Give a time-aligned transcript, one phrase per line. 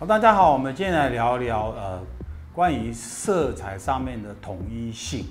[0.00, 2.00] 好大家好，我们今天来聊一聊呃，
[2.52, 5.26] 关于色彩上面的统一性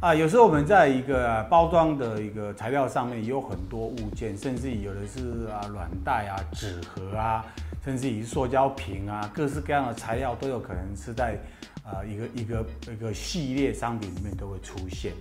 [0.00, 0.12] 啊。
[0.12, 7.46] 有时候我们在一个包装的一个材料上面有很多物件，甚至有的是啊软袋啊、纸盒啊，
[7.84, 11.38] 甚至于塑胶瓶啊，各式各样的材料都有可能是在
[11.84, 15.12] 啊一个一个一个系列商品里面都会出现。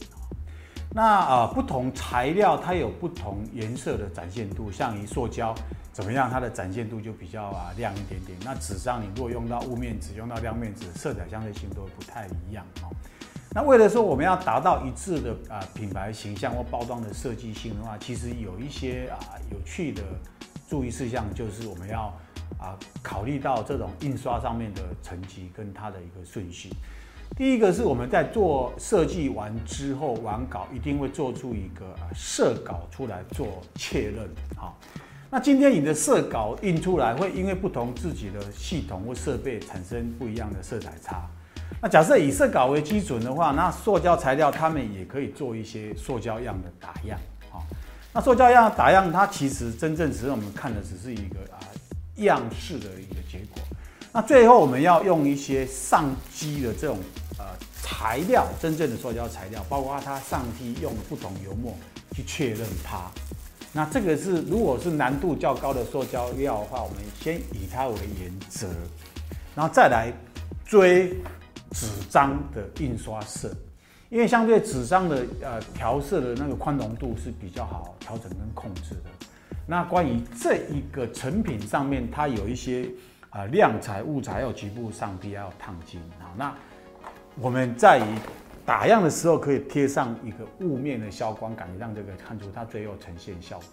[0.92, 5.54] 那啊，不同材料它有不同颜色的展现度，像以塑胶
[5.94, 8.38] 怎么样，它的展现度就比较啊亮一点点。
[8.44, 12.90] 那纸张你如果用到雾面纸，用到亮面纸，色彩相对性都会不太一样哦。
[13.52, 19.18] 那为了说我们要达到一致的啊品牌形象或包装的设计性的话，其实有一些啊
[19.52, 20.04] 有趣的
[20.68, 22.12] 注意事项，就是我们要
[22.60, 26.72] 啊考虑到这种印刷上面的层级跟它的一个顺序。
[27.38, 34.30] 第一个是我们在做设计完之后，完稿一定会做出一个色稿出来做确认。
[34.58, 34.78] 好，
[35.30, 41.26] 那今天你的色稿印出来，会因为不同自己的系统或设备产生不一样的色彩差。
[41.82, 47.18] 那假设以色稿为基准的话，那塑胶材料他们也可以做一些塑胶样的打样。
[47.50, 47.64] 好，
[48.14, 51.58] 那塑胶样打样，它其实真正只是我们看的只是一个啊
[52.18, 53.62] 样式的一个结果。
[54.12, 56.98] 那最后我们要用一些上机的这种
[57.38, 57.46] 呃
[57.84, 61.76] 材料，真正的塑胶材料，包括它上机用的不同油墨
[62.16, 63.04] 去确认它。
[63.72, 68.68] 那这个是如果是难度较高的塑胶料的话，我们先以它为原则，
[69.56, 70.12] 然后再来
[70.66, 71.10] 追
[71.70, 73.56] 纸张的印刷色，
[74.10, 79.28] 因为相对纸张的呃调色的那个宽容度是比较好调整跟控制的。
[79.68, 82.90] 那关于这一个成品上面，它有一些。
[83.32, 86.02] 啊，亮彩、雾彩，还有局部上皮，还有烫金。
[86.20, 86.54] 好，那
[87.36, 88.04] 我们在于
[88.66, 93.68] 打样的时候，可以贴上一个雾面的消光，感觉让这个看出它最后呈现效果。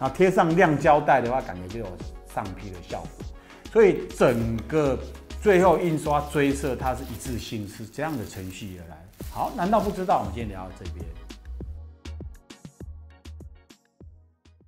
[0.00, 1.86] 然后贴上亮胶带的话，感觉就有
[2.32, 3.26] 上皮的效果。
[3.72, 4.98] 所以整个
[5.40, 8.96] 最后印刷追色，它是一致性，是这样的程序而来。
[9.30, 10.18] 好，难道不知道？
[10.18, 11.04] 我们今天聊到这边。